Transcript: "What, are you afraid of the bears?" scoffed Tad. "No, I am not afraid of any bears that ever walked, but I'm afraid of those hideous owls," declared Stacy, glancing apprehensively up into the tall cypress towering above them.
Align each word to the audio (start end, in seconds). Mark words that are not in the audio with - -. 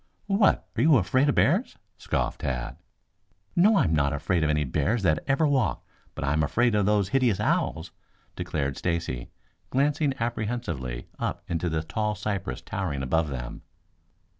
"What, 0.25 0.67
are 0.75 0.81
you 0.81 0.97
afraid 0.97 1.25
of 1.29 1.35
the 1.35 1.41
bears?" 1.43 1.77
scoffed 1.99 2.41
Tad. 2.41 2.75
"No, 3.55 3.75
I 3.77 3.83
am 3.83 3.93
not 3.93 4.13
afraid 4.13 4.43
of 4.43 4.49
any 4.49 4.63
bears 4.63 5.03
that 5.03 5.23
ever 5.27 5.45
walked, 5.45 5.85
but 6.15 6.23
I'm 6.25 6.41
afraid 6.41 6.73
of 6.73 6.87
those 6.87 7.09
hideous 7.09 7.39
owls," 7.39 7.91
declared 8.35 8.77
Stacy, 8.77 9.29
glancing 9.69 10.15
apprehensively 10.19 11.05
up 11.19 11.43
into 11.47 11.69
the 11.69 11.83
tall 11.83 12.15
cypress 12.15 12.61
towering 12.61 13.03
above 13.03 13.29
them. 13.29 13.61